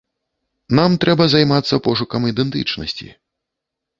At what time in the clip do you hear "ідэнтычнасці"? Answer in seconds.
2.31-3.07